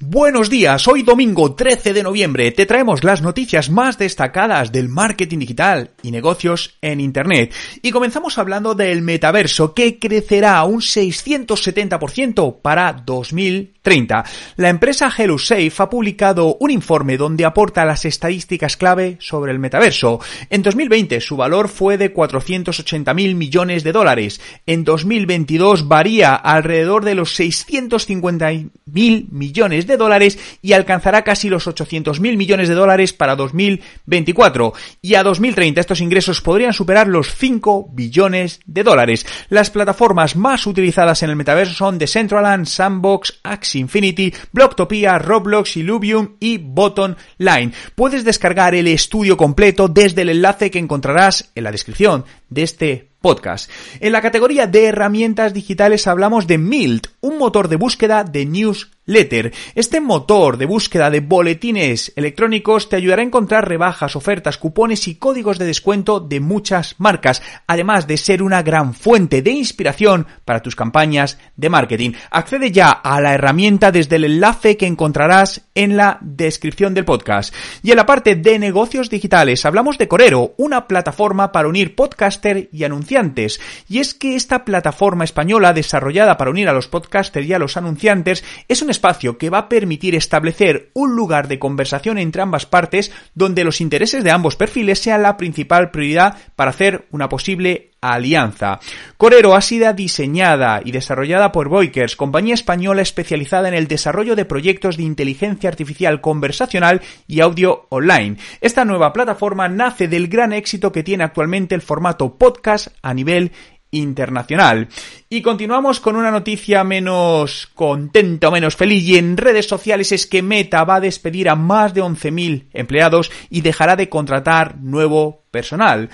[0.00, 5.38] Buenos días, hoy domingo 13 de noviembre te traemos las noticias más destacadas del marketing
[5.40, 7.52] digital y negocios en Internet.
[7.82, 14.24] Y comenzamos hablando del metaverso que crecerá un 670% para 2030.
[14.54, 20.20] La empresa HelloSafe ha publicado un informe donde aporta las estadísticas clave sobre el metaverso.
[20.48, 24.40] En 2020 su valor fue de 480 mil millones de dólares.
[24.64, 28.52] En 2022 varía alrededor de los 650
[28.86, 34.72] mil millones dólares y alcanzará casi los 800 mil millones de dólares para 2024.
[35.02, 39.26] Y a 2030 estos ingresos podrían superar los 5 billones de dólares.
[39.48, 46.36] Las plataformas más utilizadas en el metaverso son Decentraland, Sandbox, Axie Infinity, Blocktopia, Roblox, Illuvium
[46.40, 47.72] y Bottom Line.
[47.94, 53.08] Puedes descargar el estudio completo desde el enlace que encontrarás en la descripción de este
[53.20, 53.70] podcast.
[54.00, 59.52] En la categoría de herramientas digitales hablamos de Milt, un motor de búsqueda de newsletter.
[59.74, 65.16] Este motor de búsqueda de boletines electrónicos te ayudará a encontrar rebajas, ofertas, cupones y
[65.16, 70.62] códigos de descuento de muchas marcas, además de ser una gran fuente de inspiración para
[70.62, 72.12] tus campañas de marketing.
[72.30, 77.54] Accede ya a la herramienta desde el enlace que encontrarás en la descripción del podcast.
[77.82, 82.68] Y en la parte de negocios digitales hablamos de Corero, una plataforma para unir podcaster
[82.72, 87.52] y anunciantes y es que esta plataforma española desarrollada para unir a los podcasters y
[87.52, 92.18] a los anunciantes es un espacio que va a permitir establecer un lugar de conversación
[92.18, 97.06] entre ambas partes donde los intereses de ambos perfiles sean la principal prioridad para hacer
[97.10, 98.78] una posible alianza.
[99.16, 104.44] Corero ha sido diseñada y desarrollada por Boikers, compañía española especializada en el desarrollo de
[104.44, 108.36] proyectos de inteligencia artificial conversacional y audio online.
[108.60, 113.52] Esta nueva plataforma nace del gran éxito que tiene actualmente el formato podcast a nivel
[113.90, 114.88] internacional.
[115.28, 120.42] Y continuamos con una noticia menos contenta menos feliz y en redes sociales es que
[120.42, 126.10] Meta va a despedir a más de 11.000 empleados y dejará de contratar nuevo personal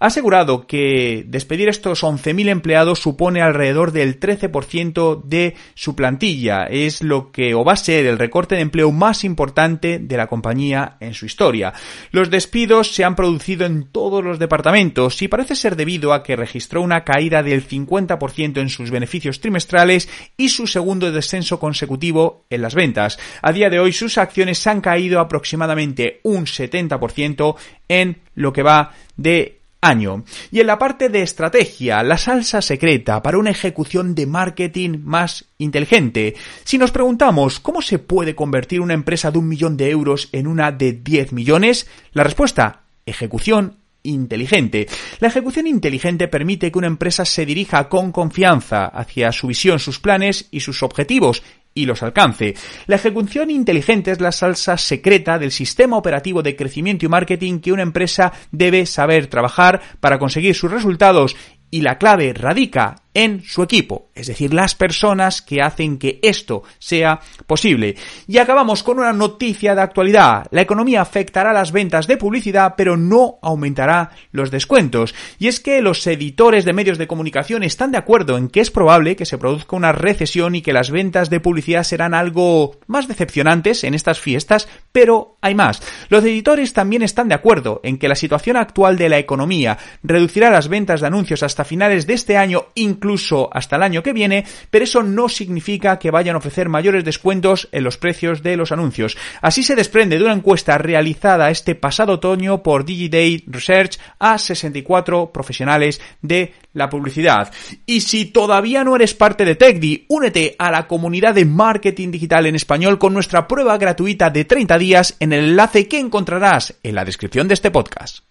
[0.00, 6.64] ha asegurado que despedir estos 11.000 empleados supone alrededor del 13% de su plantilla.
[6.64, 10.26] Es lo que o va a ser el recorte de empleo más importante de la
[10.26, 11.72] compañía en su historia.
[12.10, 16.36] Los despidos se han producido en todos los departamentos y parece ser debido a que
[16.36, 22.62] registró una caída del 50% en sus beneficios trimestrales y su segundo descenso consecutivo en
[22.62, 23.18] las ventas.
[23.42, 27.56] A día de hoy sus acciones han caído aproximadamente un 70%
[27.88, 30.24] en lo que va de año.
[30.50, 35.46] Y en la parte de estrategia, la salsa secreta para una ejecución de marketing más
[35.58, 36.34] inteligente.
[36.64, 40.46] Si nos preguntamos cómo se puede convertir una empresa de un millón de euros en
[40.46, 44.86] una de 10 millones, la respuesta, ejecución inteligente.
[45.20, 49.98] La ejecución inteligente permite que una empresa se dirija con confianza hacia su visión, sus
[49.98, 51.42] planes y sus objetivos
[51.78, 52.54] y los alcance.
[52.86, 57.72] La ejecución inteligente es la salsa secreta del sistema operativo de crecimiento y marketing que
[57.72, 61.36] una empresa debe saber trabajar para conseguir sus resultados
[61.70, 66.62] y la clave radica en su equipo, es decir, las personas que hacen que esto
[66.78, 67.18] sea
[67.48, 67.96] posible.
[68.28, 70.46] Y acabamos con una noticia de actualidad.
[70.52, 75.16] La economía afectará las ventas de publicidad, pero no aumentará los descuentos.
[75.40, 78.70] Y es que los editores de medios de comunicación están de acuerdo en que es
[78.70, 83.08] probable que se produzca una recesión y que las ventas de publicidad serán algo más
[83.08, 85.82] decepcionantes en estas fiestas, pero hay más.
[86.08, 90.50] Los editores también están de acuerdo en que la situación actual de la economía reducirá
[90.50, 94.12] las ventas de anuncios hasta finales de este año, incluso incluso hasta el año que
[94.12, 98.54] viene, pero eso no significa que vayan a ofrecer mayores descuentos en los precios de
[98.54, 99.16] los anuncios.
[99.40, 105.32] Así se desprende de una encuesta realizada este pasado otoño por DigiDay Research a 64
[105.32, 107.50] profesionales de la publicidad.
[107.86, 112.44] Y si todavía no eres parte de TechDi, únete a la comunidad de marketing digital
[112.44, 116.94] en español con nuestra prueba gratuita de 30 días en el enlace que encontrarás en
[116.94, 118.28] la descripción de este podcast.